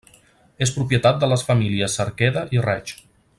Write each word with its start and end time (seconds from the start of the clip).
És 0.65 0.71
propietat 0.77 1.19
de 1.23 1.29
les 1.33 1.45
famílies 1.49 1.99
Cerqueda 2.01 2.47
i 2.57 2.65
Reig. 2.69 2.97